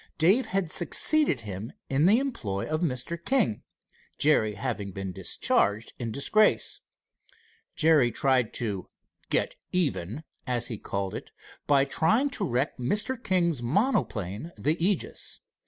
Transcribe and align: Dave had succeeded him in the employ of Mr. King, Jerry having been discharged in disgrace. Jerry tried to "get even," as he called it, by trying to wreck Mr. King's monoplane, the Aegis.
Dave 0.17 0.47
had 0.47 0.71
succeeded 0.71 1.41
him 1.41 1.73
in 1.87 2.07
the 2.07 2.17
employ 2.17 2.67
of 2.67 2.79
Mr. 2.81 3.23
King, 3.23 3.61
Jerry 4.17 4.55
having 4.55 4.89
been 4.91 5.11
discharged 5.11 5.93
in 5.99 6.11
disgrace. 6.11 6.81
Jerry 7.75 8.09
tried 8.09 8.51
to 8.55 8.89
"get 9.29 9.57
even," 9.71 10.23
as 10.47 10.69
he 10.69 10.79
called 10.79 11.13
it, 11.13 11.29
by 11.67 11.85
trying 11.85 12.31
to 12.31 12.49
wreck 12.49 12.79
Mr. 12.79 13.15
King's 13.23 13.61
monoplane, 13.61 14.51
the 14.57 14.73
Aegis. 14.83 15.39